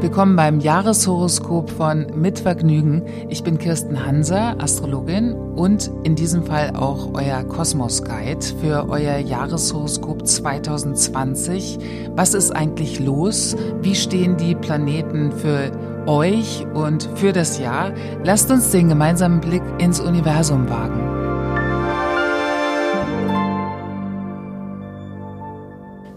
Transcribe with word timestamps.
Willkommen 0.00 0.34
beim 0.34 0.60
Jahreshoroskop 0.60 1.68
von 1.68 2.06
Mit 2.14 2.38
Vergnügen. 2.38 3.02
Ich 3.28 3.42
bin 3.42 3.58
Kirsten 3.58 4.06
Hanser, 4.06 4.56
Astrologin 4.58 5.34
und 5.34 5.90
in 6.04 6.14
diesem 6.14 6.42
Fall 6.42 6.74
auch 6.74 7.10
euer 7.12 7.44
Kosmos 7.44 8.02
Guide 8.02 8.40
für 8.62 8.88
euer 8.88 9.18
Jahreshoroskop 9.18 10.26
2020. 10.26 11.78
Was 12.16 12.32
ist 12.32 12.50
eigentlich 12.50 12.98
los? 12.98 13.54
Wie 13.82 13.94
stehen 13.94 14.38
die 14.38 14.54
Planeten 14.54 15.32
für 15.32 15.70
euch 16.06 16.64
und 16.72 17.06
für 17.16 17.34
das 17.34 17.58
Jahr? 17.58 17.92
Lasst 18.24 18.50
uns 18.50 18.70
den 18.70 18.88
gemeinsamen 18.88 19.42
Blick 19.42 19.62
ins 19.76 20.00
Universum 20.00 20.70
wagen. 20.70 21.09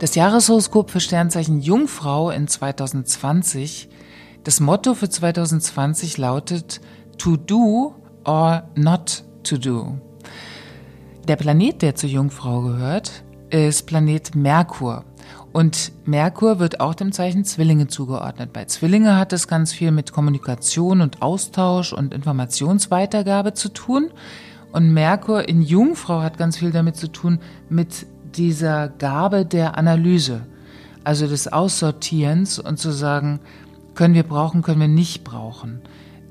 Das 0.04 0.16
Jahreshoroskop 0.16 0.92
für 0.92 1.00
Sternzeichen 1.00 1.62
Jungfrau 1.62 2.30
in 2.30 2.50
2020. 2.50 3.88
Das 4.44 4.60
Motto 4.60 4.96
für 4.96 5.08
2020 5.08 6.18
lautet 6.18 6.82
To 7.20 7.38
do 7.38 7.96
or 8.26 8.64
not 8.76 9.24
to 9.44 9.56
do. 9.56 9.98
Der 11.26 11.38
Planet, 11.38 11.82
der 11.82 11.96
zur 11.96 12.10
Jungfrau 12.10 12.64
gehört, 12.64 13.24
ist 13.50 13.88
Planet 13.88 14.36
Merkur. 14.36 15.06
Und 15.54 15.94
Merkur 16.04 16.60
wird 16.60 16.82
auch 16.82 16.96
dem 16.96 17.14
Zeichen 17.14 17.46
Zwillinge 17.46 17.88
zugeordnet. 17.88 18.52
Bei 18.52 18.66
Zwillinge 18.66 19.16
hat 19.16 19.32
es 19.32 19.48
ganz 19.48 19.72
viel 19.72 19.92
mit 19.92 20.12
Kommunikation 20.12 21.00
und 21.00 21.22
Austausch 21.22 21.94
und 21.94 22.14
Informationsweitergabe 22.14 23.54
zu 23.54 23.70
tun. 23.70 24.12
Und 24.74 24.92
Merkur 24.92 25.48
in 25.48 25.62
Jungfrau 25.62 26.22
hat 26.22 26.38
ganz 26.38 26.58
viel 26.58 26.72
damit 26.72 26.98
zu 26.98 27.08
tun 27.08 27.40
mit 27.70 28.06
dieser 28.38 28.90
Gabe 28.90 29.46
der 29.46 29.78
Analyse, 29.78 30.42
also 31.04 31.28
des 31.28 31.52
Aussortierens 31.52 32.60
und 32.60 32.78
zu 32.78 32.92
sagen, 32.92 33.40
können 33.96 34.14
wir 34.14 34.24
brauchen, 34.24 34.62
können 34.62 34.82
wir 34.82 34.88
nicht 34.88 35.24
brauchen. 35.24 35.82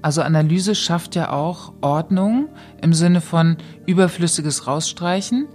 Also 0.03 0.23
Analyse 0.23 0.75
schafft 0.75 1.15
ja 1.15 1.31
auch 1.31 1.73
Ordnung 1.81 2.49
im 2.81 2.93
Sinne 2.93 3.21
von 3.21 3.57
überflüssiges 3.87 4.67
rausstreichen 4.67 5.47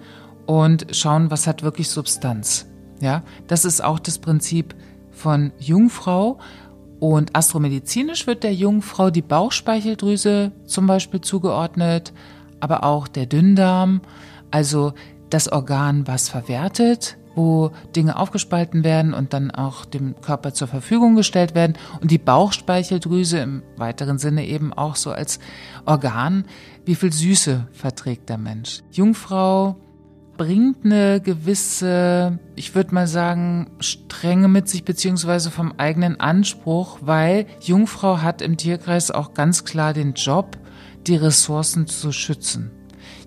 und 0.45 0.87
schauen, 0.91 1.29
was 1.29 1.47
hat 1.47 1.63
wirklich 1.63 1.89
Substanz. 1.89 2.65
Ja, 3.01 3.23
das 3.47 3.65
ist 3.65 3.83
auch 3.83 3.99
das 3.99 4.17
Prinzip 4.19 4.73
von 5.11 5.51
Jungfrau. 5.59 6.39
Und 6.99 7.35
astromedizinisch 7.35 8.25
wird 8.25 8.43
der 8.43 8.55
Jungfrau 8.55 9.11
die 9.11 9.21
Bauchspeicheldrüse 9.21 10.51
zum 10.65 10.87
Beispiel 10.87 11.21
zugeordnet, 11.21 12.11
aber 12.59 12.83
auch 12.83 13.07
der 13.07 13.27
Dünndarm. 13.27 14.01
Also 14.49 14.93
das 15.29 15.51
Organ, 15.51 16.07
was 16.07 16.29
verwertet, 16.29 17.17
wo 17.35 17.71
Dinge 17.95 18.17
aufgespalten 18.17 18.83
werden 18.83 19.13
und 19.13 19.33
dann 19.33 19.51
auch 19.51 19.85
dem 19.85 20.19
Körper 20.21 20.53
zur 20.53 20.67
Verfügung 20.67 21.15
gestellt 21.15 21.53
werden 21.53 21.77
und 22.01 22.09
die 22.09 22.17
Bauchspeicheldrüse 22.17 23.37
im 23.37 23.63
weiteren 23.77 24.17
Sinne 24.17 24.45
eben 24.47 24.73
auch 24.73 24.95
so 24.95 25.11
als 25.11 25.39
Organ, 25.85 26.45
wie 26.85 26.95
viel 26.95 27.13
Süße 27.13 27.67
verträgt 27.71 28.29
der 28.29 28.39
Mensch. 28.39 28.81
Jungfrau 28.91 29.77
bringt 30.37 30.85
eine 30.85 31.19
gewisse, 31.21 32.39
ich 32.55 32.75
würde 32.75 32.93
mal 32.93 33.07
sagen, 33.07 33.71
Strenge 33.79 34.47
mit 34.47 34.67
sich, 34.69 34.83
beziehungsweise 34.85 35.51
vom 35.51 35.73
eigenen 35.77 36.19
Anspruch, 36.19 36.99
weil 37.01 37.47
Jungfrau 37.61 38.21
hat 38.21 38.41
im 38.41 38.57
Tierkreis 38.57 39.11
auch 39.11 39.33
ganz 39.33 39.65
klar 39.65 39.93
den 39.93 40.13
Job, 40.13 40.57
die 41.07 41.15
Ressourcen 41.15 41.87
zu 41.87 42.11
schützen. 42.11 42.71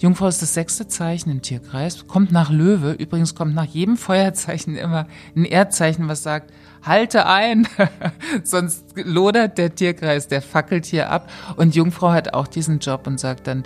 Jungfrau 0.01 0.29
ist 0.29 0.41
das 0.41 0.55
sechste 0.55 0.89
Zeichen 0.89 1.31
im 1.31 1.43
Tierkreis, 1.43 2.07
kommt 2.07 2.33
nach 2.33 2.51
Löwe. 2.51 2.93
Übrigens 2.93 3.35
kommt 3.35 3.55
nach 3.55 3.67
jedem 3.67 3.99
Feuerzeichen 3.99 4.75
immer 4.75 5.07
ein 5.37 5.45
Erdzeichen, 5.45 6.09
was 6.09 6.23
sagt, 6.23 6.55
halte 6.83 7.27
ein, 7.27 7.69
sonst 8.43 8.87
lodert 8.97 9.59
der 9.59 9.75
Tierkreis, 9.75 10.27
der 10.27 10.41
fackelt 10.41 10.87
hier 10.87 11.11
ab. 11.11 11.31
Und 11.57 11.75
Jungfrau 11.75 12.13
hat 12.13 12.33
auch 12.33 12.47
diesen 12.47 12.79
Job 12.79 13.07
und 13.07 13.21
sagt 13.21 13.47
dann, 13.47 13.65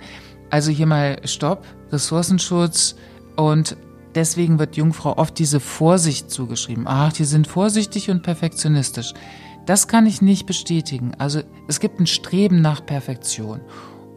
also 0.49 0.71
hier 0.71 0.87
mal 0.87 1.21
Stopp, 1.23 1.65
Ressourcenschutz 1.93 2.97
und 3.37 3.77
deswegen 4.13 4.59
wird 4.59 4.75
Jungfrau 4.75 5.17
oft 5.17 5.39
diese 5.39 5.61
Vorsicht 5.61 6.29
zugeschrieben. 6.29 6.83
Ach, 6.85 7.13
die 7.13 7.23
sind 7.23 7.47
vorsichtig 7.47 8.09
und 8.09 8.23
perfektionistisch. 8.23 9.13
Das 9.65 9.87
kann 9.87 10.05
ich 10.05 10.21
nicht 10.21 10.45
bestätigen. 10.45 11.13
Also 11.17 11.43
es 11.69 11.79
gibt 11.79 12.01
ein 12.01 12.07
Streben 12.07 12.61
nach 12.61 12.85
Perfektion. 12.85 13.61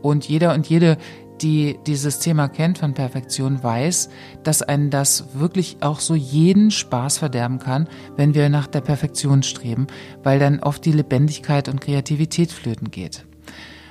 Und 0.03 0.29
jeder 0.29 0.55
und 0.55 0.67
jede, 0.69 0.99
die 1.43 1.79
dieses 1.87 2.19
Thema 2.19 2.49
kennt 2.49 2.79
von 2.79 2.95
Perfektion, 2.95 3.63
weiß, 3.63 4.11
dass 4.43 4.63
einen 4.63 4.91
das 4.91 5.35
wirklich 5.35 5.79
auch 5.81 6.01
so 6.01 6.15
jeden 6.15 6.71
Spaß 6.71 7.19
verderben 7.19 7.59
kann, 7.59 7.89
wenn 8.17 8.35
wir 8.35 8.49
nach 8.49 8.67
der 8.67 8.81
Perfektion 8.81 9.43
streben, 9.43 9.87
weil 10.23 10.39
dann 10.39 10.61
oft 10.61 10.85
die 10.85 10.93
Lebendigkeit 10.93 11.69
und 11.69 11.81
Kreativität 11.81 12.53
flöten 12.53 12.91
geht. 12.91 13.25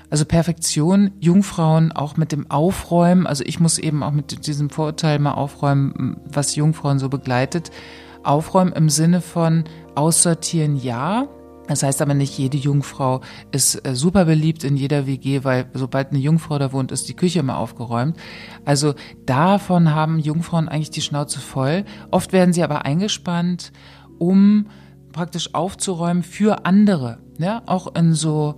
Also 0.09 0.23
Perfektion, 0.23 1.11
Jungfrauen 1.19 1.91
auch 1.91 2.15
mit 2.15 2.31
dem 2.31 2.49
Aufräumen, 2.49 3.27
also 3.27 3.43
ich 3.45 3.59
muss 3.59 3.77
eben 3.77 4.03
auch 4.03 4.11
mit 4.13 4.47
diesem 4.47 4.69
Vorurteil 4.69 5.19
mal 5.19 5.33
aufräumen, 5.33 6.17
was 6.25 6.55
Jungfrauen 6.55 6.99
so 6.99 7.09
begleitet. 7.09 7.71
Aufräumen 8.23 8.71
im 8.71 8.89
Sinne 8.89 9.21
von 9.21 9.65
aussortieren, 9.95 10.77
ja, 10.77 11.27
das 11.67 11.83
heißt 11.83 12.01
aber 12.01 12.13
nicht, 12.13 12.37
jede 12.37 12.57
Jungfrau 12.57 13.21
ist 13.51 13.85
äh, 13.85 13.95
super 13.95 14.25
beliebt 14.25 14.63
in 14.63 14.77
jeder 14.77 15.05
WG, 15.05 15.43
weil 15.43 15.69
sobald 15.73 16.11
eine 16.11 16.19
Jungfrau 16.19 16.57
da 16.57 16.71
wohnt, 16.71 16.91
ist 16.91 17.09
die 17.09 17.15
Küche 17.15 17.39
immer 17.39 17.57
aufgeräumt. 17.57 18.17
Also 18.65 18.95
davon 19.25 19.93
haben 19.93 20.19
Jungfrauen 20.19 20.69
eigentlich 20.69 20.91
die 20.91 21.01
Schnauze 21.01 21.39
voll. 21.39 21.85
Oft 22.11 22.33
werden 22.33 22.53
sie 22.53 22.63
aber 22.63 22.85
eingespannt, 22.85 23.71
um 24.17 24.67
praktisch 25.11 25.53
aufzuräumen 25.53 26.23
für 26.23 26.65
andere. 26.65 27.19
Ja, 27.37 27.61
auch 27.65 27.95
in 27.95 28.13
so 28.13 28.55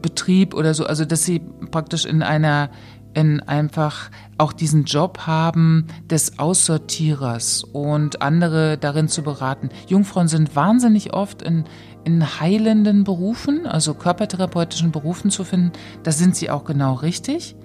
Betrieb 0.00 0.54
oder 0.54 0.74
so, 0.74 0.84
also 0.84 1.04
dass 1.04 1.24
sie 1.24 1.40
praktisch 1.70 2.04
in 2.04 2.22
einer 2.22 2.70
in 3.14 3.40
einfach 3.40 4.10
auch 4.38 4.52
diesen 4.52 4.84
Job 4.84 5.26
haben 5.26 5.86
des 6.04 6.38
Aussortierers 6.38 7.62
und 7.62 8.22
andere 8.22 8.78
darin 8.78 9.08
zu 9.08 9.22
beraten. 9.22 9.68
Jungfrauen 9.86 10.28
sind 10.28 10.56
wahnsinnig 10.56 11.12
oft 11.12 11.42
in, 11.42 11.64
in 12.04 12.40
heilenden 12.40 13.04
Berufen, 13.04 13.66
also 13.66 13.94
körpertherapeutischen 13.94 14.92
Berufen 14.92 15.30
zu 15.30 15.44
finden. 15.44 15.72
Da 16.02 16.12
sind 16.12 16.36
sie 16.36 16.50
auch 16.50 16.64
genau 16.64 16.94
richtig. 16.94 17.56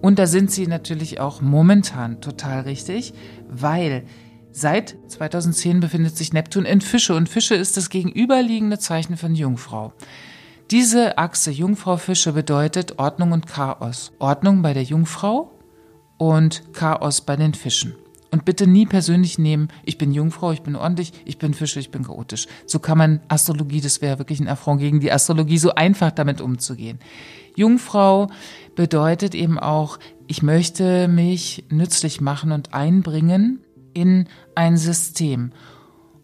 Und 0.00 0.18
da 0.18 0.26
sind 0.26 0.50
sie 0.50 0.66
natürlich 0.66 1.20
auch 1.20 1.40
momentan 1.40 2.20
total 2.20 2.62
richtig, 2.62 3.14
weil 3.48 4.04
seit 4.50 4.96
2010 5.06 5.80
befindet 5.80 6.16
sich 6.16 6.32
Neptun 6.32 6.64
in 6.64 6.80
Fische 6.80 7.14
und 7.14 7.28
Fische 7.28 7.54
ist 7.54 7.76
das 7.76 7.88
gegenüberliegende 7.88 8.78
Zeichen 8.78 9.16
von 9.16 9.34
Jungfrau. 9.34 9.92
Diese 10.72 11.18
Achse 11.18 11.50
Jungfrau-Fische 11.50 12.32
bedeutet 12.32 12.98
Ordnung 12.98 13.32
und 13.32 13.46
Chaos. 13.46 14.12
Ordnung 14.18 14.62
bei 14.62 14.72
der 14.72 14.82
Jungfrau 14.82 15.52
und 16.18 16.72
Chaos 16.72 17.20
bei 17.20 17.36
den 17.36 17.54
Fischen. 17.54 17.94
Und 18.32 18.46
bitte 18.46 18.66
nie 18.66 18.86
persönlich 18.86 19.38
nehmen, 19.38 19.68
ich 19.84 19.98
bin 19.98 20.10
Jungfrau, 20.10 20.52
ich 20.52 20.62
bin 20.62 20.74
ordentlich, 20.74 21.12
ich 21.26 21.36
bin 21.36 21.52
Fische, 21.52 21.80
ich 21.80 21.90
bin 21.90 22.04
chaotisch. 22.04 22.46
So 22.66 22.78
kann 22.78 22.96
man 22.96 23.20
Astrologie, 23.28 23.82
das 23.82 24.00
wäre 24.00 24.18
wirklich 24.18 24.40
ein 24.40 24.48
Affront 24.48 24.80
gegen 24.80 25.00
die 25.00 25.12
Astrologie, 25.12 25.58
so 25.58 25.74
einfach 25.74 26.10
damit 26.10 26.40
umzugehen. 26.40 26.98
Jungfrau 27.56 28.30
bedeutet 28.74 29.34
eben 29.34 29.58
auch, 29.58 29.98
ich 30.28 30.42
möchte 30.42 31.08
mich 31.08 31.64
nützlich 31.68 32.22
machen 32.22 32.52
und 32.52 32.72
einbringen 32.72 33.60
in 33.92 34.26
ein 34.54 34.78
System. 34.78 35.52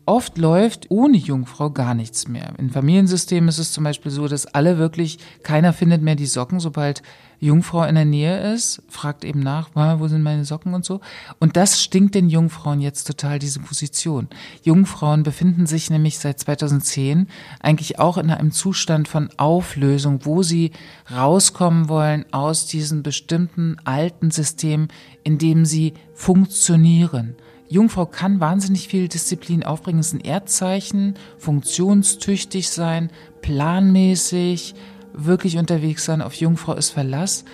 Oft 0.09 0.39
läuft 0.39 0.91
ohne 0.91 1.19
Jungfrau 1.19 1.69
gar 1.69 1.93
nichts 1.93 2.29
mehr. 2.29 2.55
In 2.57 2.71
Familiensystemen 2.71 3.51
ist 3.51 3.59
es 3.59 3.73
zum 3.73 3.85
Beispiel 3.85 4.11
so, 4.11 4.27
dass 4.27 4.47
alle 4.47 4.79
wirklich, 4.79 5.19
keiner 5.43 5.75
findet 5.75 6.01
mehr 6.01 6.15
die 6.15 6.25
Socken, 6.25 6.61
sobald 6.61 7.03
Jungfrau 7.41 7.85
in 7.85 7.95
der 7.95 8.07
Nähe 8.07 8.55
ist, 8.55 8.81
fragt 8.89 9.23
eben 9.23 9.41
nach, 9.41 9.69
wo 9.75 10.09
sind 10.09 10.23
meine 10.23 10.47
Socken 10.47 10.73
und 10.73 10.87
so. 10.87 11.03
Und 11.41 11.59
das 11.59 11.83
stinkt 11.83 12.15
den 12.15 12.31
Jungfrauen 12.31 12.81
jetzt 12.81 13.05
total, 13.05 13.39
diese 13.39 13.61
Position. 13.61 14.29
Jungfrauen 14.63 15.25
befinden 15.25 15.67
sich 15.67 15.91
nämlich 15.91 16.19
seit 16.19 16.41
2010 16.41 17.29
eigentlich 17.61 17.99
auch 17.99 18.17
in 18.17 18.31
einem 18.31 18.51
Zustand 18.51 19.09
von 19.09 19.29
Auflösung, 19.37 20.21
wo 20.25 20.43
sie 20.43 20.73
rauskommen 21.15 21.91
wollen 21.91 22.25
aus 22.33 22.67
diesem 22.67 23.03
bestimmten 23.03 23.77
alten 23.85 24.31
System, 24.31 24.89
in 25.23 25.37
dem 25.37 25.67
sie 25.67 25.93
funktionieren. 26.15 27.37
Jungfrau 27.69 28.07
kann 28.07 28.41
wahnsinnig 28.41 28.89
viel 28.89 29.09
Disziplin 29.09 29.63
aufbringen. 29.63 30.01
Es 30.01 30.09
ist 30.09 30.15
ein 30.15 30.21
Erdzeichen, 30.21 31.15
funktionstüchtig 31.37 32.71
sein, 32.71 33.11
planmäßig, 33.43 34.75
wirklich 35.13 35.59
unterwegs 35.59 36.05
sein. 36.05 36.23
Auf 36.23 36.35
Jungfrau 36.35 36.75
ist 36.75 36.91
Verlass. 36.91 37.45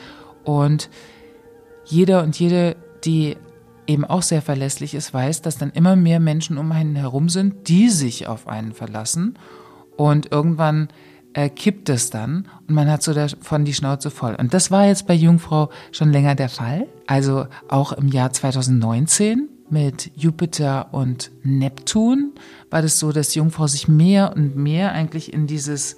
Und 0.44 0.88
jeder 1.84 2.22
und 2.22 2.38
jede, 2.38 2.76
die 3.04 3.36
eben 3.86 4.04
auch 4.04 4.22
sehr 4.22 4.40
verlässlich 4.40 4.94
ist, 4.94 5.12
weiß, 5.12 5.42
dass 5.42 5.58
dann 5.58 5.70
immer 5.70 5.96
mehr 5.96 6.20
Menschen 6.20 6.58
um 6.58 6.70
einen 6.72 6.96
herum 6.96 7.28
sind, 7.28 7.68
die 7.68 7.90
sich 7.90 8.26
auf 8.26 8.48
einen 8.48 8.72
verlassen. 8.72 9.38
Und 9.96 10.32
irgendwann 10.32 10.88
äh, 11.34 11.48
kippt 11.48 11.88
es 11.88 12.10
dann 12.10 12.48
und 12.68 12.74
man 12.74 12.90
hat 12.90 13.02
so 13.02 13.12
davon 13.12 13.64
die 13.64 13.74
Schnauze 13.74 14.10
voll. 14.10 14.34
Und 14.36 14.54
das 14.54 14.70
war 14.70 14.86
jetzt 14.86 15.06
bei 15.06 15.14
Jungfrau 15.14 15.70
schon 15.92 16.10
länger 16.10 16.34
der 16.34 16.48
Fall. 16.48 16.86
Also 17.06 17.46
auch 17.68 17.92
im 17.92 18.08
Jahr 18.08 18.32
2019 18.32 19.48
mit 19.74 20.12
Jupiter 20.14 20.94
und 20.94 21.32
Neptun 21.42 22.32
war 22.70 22.80
das 22.80 23.00
so, 23.00 23.10
dass 23.10 23.34
Jungfrau 23.34 23.66
sich 23.66 23.88
mehr 23.88 24.32
und 24.36 24.54
mehr 24.54 24.92
eigentlich 24.92 25.32
in 25.32 25.48
dieses 25.48 25.96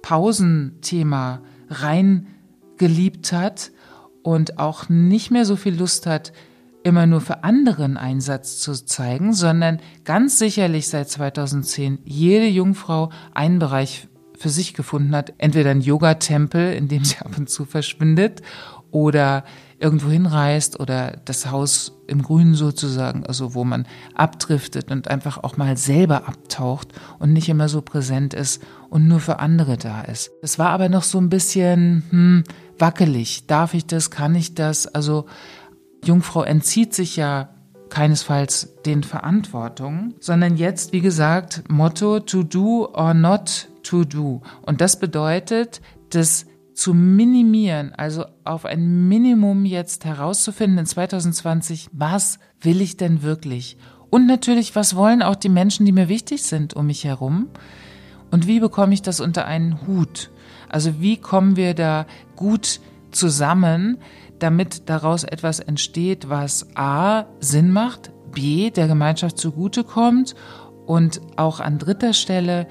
Pausenthema 0.00 1.42
reingeliebt 1.68 3.32
hat 3.34 3.72
und 4.22 4.58
auch 4.58 4.88
nicht 4.88 5.30
mehr 5.30 5.44
so 5.44 5.56
viel 5.56 5.76
Lust 5.76 6.06
hat, 6.06 6.32
immer 6.82 7.06
nur 7.06 7.20
für 7.20 7.44
anderen 7.44 7.98
Einsatz 7.98 8.58
zu 8.58 8.72
zeigen, 8.72 9.34
sondern 9.34 9.80
ganz 10.04 10.38
sicherlich 10.38 10.88
seit 10.88 11.10
2010 11.10 11.98
jede 12.04 12.46
Jungfrau 12.46 13.10
einen 13.34 13.58
Bereich 13.58 14.08
für 14.38 14.48
sich 14.48 14.72
gefunden 14.72 15.14
hat, 15.14 15.34
entweder 15.36 15.72
ein 15.72 15.82
Yoga-Tempel, 15.82 16.72
in 16.72 16.88
dem 16.88 17.04
sie 17.04 17.18
ab 17.18 17.36
und 17.36 17.50
zu 17.50 17.66
verschwindet, 17.66 18.40
oder 18.90 19.44
irgendwo 19.78 20.10
hinreist 20.10 20.78
oder 20.78 21.18
das 21.24 21.50
Haus 21.50 21.92
im 22.06 22.22
Grünen 22.22 22.54
sozusagen, 22.54 23.24
also 23.24 23.54
wo 23.54 23.64
man 23.64 23.86
abdriftet 24.14 24.90
und 24.90 25.08
einfach 25.08 25.42
auch 25.42 25.56
mal 25.56 25.76
selber 25.76 26.28
abtaucht 26.28 26.88
und 27.18 27.32
nicht 27.32 27.48
immer 27.48 27.68
so 27.68 27.80
präsent 27.80 28.34
ist 28.34 28.62
und 28.90 29.08
nur 29.08 29.20
für 29.20 29.38
andere 29.38 29.78
da 29.78 30.02
ist. 30.02 30.30
Das 30.42 30.58
war 30.58 30.70
aber 30.70 30.88
noch 30.88 31.02
so 31.02 31.18
ein 31.18 31.30
bisschen 31.30 32.04
hm, 32.10 32.44
wackelig. 32.78 33.46
Darf 33.46 33.72
ich 33.72 33.86
das? 33.86 34.10
Kann 34.10 34.34
ich 34.34 34.54
das? 34.54 34.86
Also 34.86 35.26
Jungfrau 36.04 36.42
entzieht 36.42 36.94
sich 36.94 37.16
ja 37.16 37.48
keinesfalls 37.88 38.76
den 38.86 39.02
Verantwortungen, 39.02 40.14
sondern 40.20 40.56
jetzt, 40.56 40.92
wie 40.92 41.00
gesagt, 41.00 41.64
Motto 41.68 42.20
to 42.20 42.42
do 42.42 42.88
or 42.92 43.14
not 43.14 43.68
to 43.82 44.04
do. 44.04 44.42
Und 44.62 44.80
das 44.80 44.98
bedeutet, 44.98 45.80
das 46.10 46.46
zu 46.80 46.94
minimieren, 46.94 47.92
also 47.94 48.24
auf 48.42 48.64
ein 48.64 49.06
Minimum 49.06 49.66
jetzt 49.66 50.06
herauszufinden 50.06 50.78
in 50.78 50.86
2020, 50.86 51.90
was 51.92 52.38
will 52.58 52.80
ich 52.80 52.96
denn 52.96 53.22
wirklich? 53.22 53.76
Und 54.08 54.26
natürlich, 54.26 54.74
was 54.74 54.96
wollen 54.96 55.22
auch 55.22 55.36
die 55.36 55.50
Menschen, 55.50 55.84
die 55.84 55.92
mir 55.92 56.08
wichtig 56.08 56.42
sind 56.42 56.72
um 56.72 56.86
mich 56.86 57.04
herum? 57.04 57.48
Und 58.30 58.46
wie 58.46 58.60
bekomme 58.60 58.94
ich 58.94 59.02
das 59.02 59.20
unter 59.20 59.44
einen 59.44 59.86
Hut? 59.86 60.30
Also 60.70 61.02
wie 61.02 61.18
kommen 61.18 61.56
wir 61.56 61.74
da 61.74 62.06
gut 62.34 62.80
zusammen, 63.10 63.98
damit 64.38 64.88
daraus 64.88 65.24
etwas 65.24 65.60
entsteht, 65.60 66.30
was 66.30 66.66
A 66.76 67.26
Sinn 67.40 67.72
macht, 67.72 68.10
B 68.32 68.70
der 68.70 68.88
Gemeinschaft 68.88 69.36
zugutekommt 69.36 70.34
und 70.86 71.20
auch 71.36 71.60
an 71.60 71.78
dritter 71.78 72.14
Stelle 72.14 72.66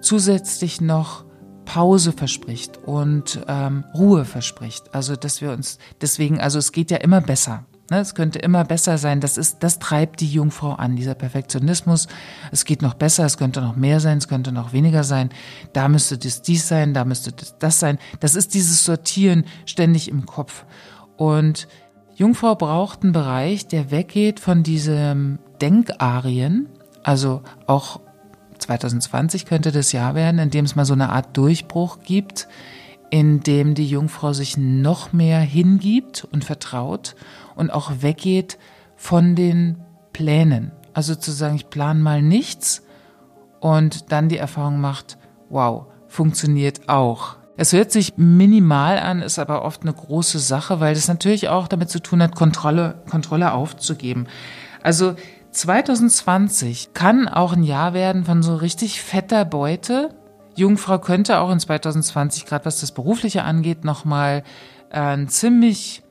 zusätzlich 0.00 0.80
noch 0.80 1.24
Pause 1.64 2.12
verspricht 2.12 2.78
und 2.84 3.40
ähm, 3.48 3.84
Ruhe 3.94 4.24
verspricht. 4.24 4.94
Also 4.94 5.16
dass 5.16 5.40
wir 5.40 5.52
uns 5.52 5.78
deswegen, 6.00 6.40
also 6.40 6.58
es 6.58 6.72
geht 6.72 6.90
ja 6.90 6.98
immer 6.98 7.20
besser. 7.20 7.64
Ne? 7.90 7.98
Es 7.98 8.14
könnte 8.14 8.38
immer 8.38 8.64
besser 8.64 8.98
sein. 8.98 9.20
Das 9.20 9.36
ist, 9.36 9.62
das 9.62 9.78
treibt 9.78 10.20
die 10.20 10.30
Jungfrau 10.30 10.72
an, 10.72 10.96
dieser 10.96 11.14
Perfektionismus. 11.14 12.08
Es 12.50 12.64
geht 12.64 12.82
noch 12.82 12.94
besser, 12.94 13.24
es 13.24 13.36
könnte 13.36 13.60
noch 13.60 13.76
mehr 13.76 14.00
sein, 14.00 14.18
es 14.18 14.28
könnte 14.28 14.52
noch 14.52 14.72
weniger 14.72 15.04
sein. 15.04 15.30
Da 15.72 15.88
müsste 15.88 16.18
das 16.18 16.42
dies 16.42 16.68
sein, 16.68 16.94
da 16.94 17.04
müsste 17.04 17.32
das 17.32 17.58
das 17.58 17.80
sein. 17.80 17.98
Das 18.20 18.34
ist 18.34 18.54
dieses 18.54 18.84
Sortieren 18.84 19.44
ständig 19.66 20.08
im 20.08 20.26
Kopf. 20.26 20.64
Und 21.16 21.68
Jungfrau 22.14 22.54
braucht 22.54 23.02
einen 23.02 23.12
Bereich, 23.12 23.66
der 23.66 23.90
weggeht 23.90 24.40
von 24.40 24.62
diesem 24.62 25.38
Denkarien, 25.60 26.68
also 27.02 27.42
auch 27.66 28.00
2020 28.64 29.46
könnte 29.46 29.72
das 29.72 29.92
Jahr 29.92 30.14
werden, 30.14 30.38
in 30.38 30.50
dem 30.50 30.64
es 30.64 30.74
mal 30.74 30.84
so 30.84 30.94
eine 30.94 31.10
Art 31.10 31.36
Durchbruch 31.36 31.98
gibt, 32.04 32.48
in 33.10 33.40
dem 33.40 33.74
die 33.74 33.86
Jungfrau 33.86 34.32
sich 34.32 34.56
noch 34.56 35.12
mehr 35.12 35.40
hingibt 35.40 36.26
und 36.32 36.44
vertraut 36.44 37.14
und 37.54 37.70
auch 37.70 37.92
weggeht 38.00 38.58
von 38.96 39.36
den 39.36 39.78
Plänen. 40.12 40.72
Also 40.94 41.14
zu 41.14 41.30
sagen, 41.30 41.56
ich 41.56 41.70
plane 41.70 42.00
mal 42.00 42.22
nichts 42.22 42.82
und 43.60 44.12
dann 44.12 44.28
die 44.28 44.38
Erfahrung 44.38 44.80
macht, 44.80 45.18
wow, 45.50 45.86
funktioniert 46.08 46.88
auch. 46.88 47.36
Es 47.56 47.72
hört 47.72 47.92
sich 47.92 48.14
minimal 48.16 48.98
an, 48.98 49.22
ist 49.22 49.38
aber 49.38 49.64
oft 49.64 49.82
eine 49.82 49.92
große 49.92 50.38
Sache, 50.38 50.80
weil 50.80 50.94
das 50.94 51.06
natürlich 51.06 51.48
auch 51.48 51.68
damit 51.68 51.90
zu 51.90 52.00
tun 52.00 52.22
hat, 52.22 52.34
Kontrolle, 52.34 53.02
Kontrolle 53.08 53.52
aufzugeben. 53.52 54.26
Also 54.82 55.14
2020 55.54 56.94
kann 56.94 57.28
auch 57.28 57.52
ein 57.52 57.62
Jahr 57.62 57.94
werden 57.94 58.24
von 58.24 58.42
so 58.42 58.56
richtig 58.56 59.00
fetter 59.00 59.44
Beute. 59.44 60.10
Jungfrau 60.56 60.98
könnte 60.98 61.38
auch 61.38 61.50
in 61.50 61.60
2020, 61.60 62.44
gerade 62.46 62.64
was 62.64 62.80
das 62.80 62.92
Berufliche 62.92 63.44
angeht, 63.44 63.84
nochmal 63.84 64.42
äh, 64.90 64.98
einen 64.98 65.28
ziemlich 65.28 66.02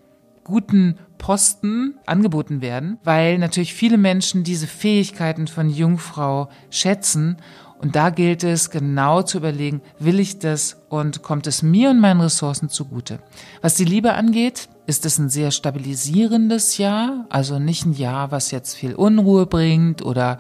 guten 0.44 0.98
Posten 1.18 1.96
angeboten 2.06 2.62
werden, 2.62 3.00
weil 3.04 3.38
natürlich 3.38 3.74
viele 3.74 3.98
Menschen 3.98 4.44
diese 4.44 4.68
Fähigkeiten 4.68 5.48
von 5.48 5.70
Jungfrau 5.70 6.50
schätzen 6.70 7.38
und 7.84 7.98
da 7.98 8.12
gilt 8.12 8.46
es 8.46 8.70
genau 8.70 9.24
zu 9.24 9.40
überlegen, 9.40 9.82
will 10.00 10.22
ich 10.22 10.40
das 10.40 10.78
und 10.88 11.22
kommt 11.22 11.48
es 11.48 11.62
mir 11.62 11.90
und 11.90 12.00
meinen 12.00 12.22
Ressourcen 12.22 12.70
zugute. 12.70 13.20
Was 13.62 13.76
die 13.76 13.84
Liebe 13.84 14.14
angeht, 14.14 14.70
ist 14.88 15.06
es 15.06 15.18
ein 15.18 15.28
sehr 15.28 15.52
stabilisierendes 15.52 16.78
Jahr, 16.78 17.26
also 17.28 17.60
nicht 17.60 17.86
ein 17.86 17.92
Jahr, 17.92 18.32
was 18.32 18.52
jetzt 18.52 18.76
viel 18.76 18.96
Unruhe 18.96 19.48
bringt 19.48 20.02
oder 20.02 20.38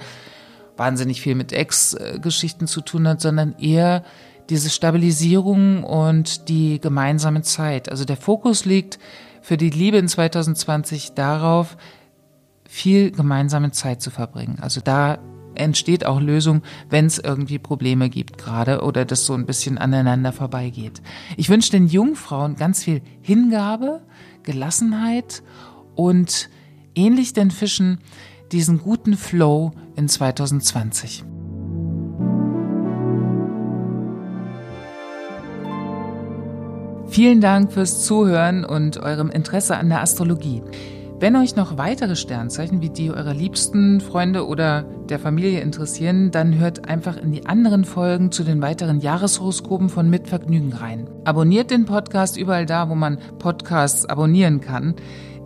wahnsinnig 0.77 1.19
viel 1.19 1.35
mit 1.35 1.51
Ex-Geschichten 1.51 2.65
zu 2.65 2.79
tun 2.79 3.09
hat, 3.09 3.19
sondern 3.19 3.55
eher 3.59 4.05
diese 4.49 4.69
Stabilisierung 4.69 5.83
und 5.83 6.47
die 6.47 6.79
gemeinsame 6.79 7.41
Zeit. 7.41 7.89
Also 7.89 8.05
der 8.05 8.15
Fokus 8.15 8.63
liegt 8.63 8.99
für 9.41 9.57
die 9.57 9.69
Liebe 9.69 9.97
in 9.97 10.07
2020 10.07 11.11
darauf, 11.11 11.75
viel 12.69 13.11
gemeinsame 13.11 13.71
Zeit 13.71 14.01
zu 14.01 14.11
verbringen. 14.11 14.59
Also 14.61 14.79
da 14.79 15.19
entsteht 15.55 16.05
auch 16.05 16.19
Lösung, 16.19 16.61
wenn 16.89 17.05
es 17.05 17.19
irgendwie 17.19 17.59
Probleme 17.59 18.09
gibt 18.09 18.37
gerade 18.37 18.81
oder 18.81 19.05
das 19.05 19.25
so 19.25 19.33
ein 19.33 19.45
bisschen 19.45 19.77
aneinander 19.77 20.31
vorbeigeht. 20.31 21.01
Ich 21.37 21.49
wünsche 21.49 21.71
den 21.71 21.87
Jungfrauen 21.87 22.55
ganz 22.55 22.83
viel 22.83 23.01
Hingabe, 23.21 24.01
Gelassenheit 24.43 25.43
und 25.95 26.49
ähnlich 26.95 27.33
den 27.33 27.51
Fischen 27.51 27.99
diesen 28.51 28.79
guten 28.79 29.17
Flow 29.17 29.71
in 29.95 30.07
2020. 30.07 31.23
Vielen 37.13 37.41
Dank 37.41 37.71
fürs 37.71 38.03
Zuhören 38.03 38.65
und 38.65 38.97
eurem 38.97 39.29
Interesse 39.29 39.77
an 39.77 39.89
der 39.89 40.01
Astrologie. 40.01 40.63
Wenn 41.23 41.37
euch 41.37 41.55
noch 41.55 41.77
weitere 41.77 42.17
Sternzeichen 42.17 42.81
wie 42.81 42.89
die 42.89 43.09
eurer 43.09 43.33
liebsten 43.33 44.01
Freunde 44.01 44.45
oder 44.45 44.83
der 45.07 45.19
Familie 45.19 45.61
interessieren, 45.61 46.31
dann 46.31 46.59
hört 46.59 46.89
einfach 46.89 47.15
in 47.15 47.31
die 47.31 47.45
anderen 47.45 47.85
Folgen 47.85 48.29
zu 48.29 48.43
den 48.43 48.61
weiteren 48.61 48.99
Jahreshoroskopen 48.99 49.87
von 49.87 50.09
Mitvergnügen 50.09 50.73
rein. 50.73 51.09
Abonniert 51.23 51.71
den 51.71 51.85
Podcast 51.85 52.35
überall 52.35 52.65
da, 52.65 52.89
wo 52.89 52.95
man 52.95 53.19
Podcasts 53.39 54.03
abonnieren 54.05 54.59
kann. 54.59 54.95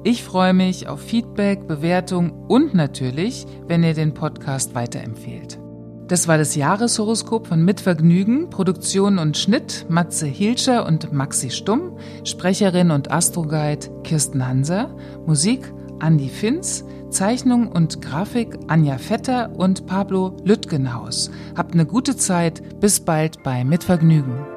Ich 0.03 0.23
freue 0.23 0.55
mich 0.55 0.87
auf 0.87 0.99
Feedback, 0.99 1.67
Bewertung 1.67 2.31
und 2.47 2.73
natürlich, 2.73 3.45
wenn 3.67 3.83
ihr 3.83 3.93
den 3.93 4.15
Podcast 4.15 4.73
weiterempfehlt. 4.73 5.59
Das 6.07 6.29
war 6.29 6.37
das 6.37 6.55
Jahreshoroskop 6.55 7.47
von 7.47 7.65
Mitvergnügen, 7.65 8.49
Produktion 8.49 9.19
und 9.19 9.37
Schnitt 9.37 9.85
Matze 9.89 10.25
Hilscher 10.25 10.85
und 10.85 11.11
Maxi 11.11 11.49
Stumm, 11.49 11.97
Sprecherin 12.23 12.91
und 12.91 13.11
Astroguide 13.11 13.87
Kirsten 14.03 14.47
Hanser, 14.47 14.95
Musik 15.25 15.73
Andy 16.01 16.29
Finz, 16.29 16.85
Zeichnung 17.09 17.67
und 17.67 18.01
Grafik 18.01 18.57
Anja 18.67 18.97
Vetter 18.97 19.51
und 19.57 19.85
Pablo 19.85 20.37
Lüttgenhaus. 20.45 21.29
Habt 21.57 21.73
eine 21.73 21.85
gute 21.85 22.15
Zeit, 22.15 22.79
bis 22.79 23.01
bald 23.01 23.43
bei 23.43 23.65
Mitvergnügen. 23.65 24.56